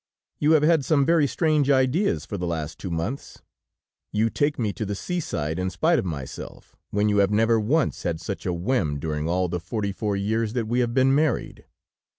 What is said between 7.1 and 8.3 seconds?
have never once had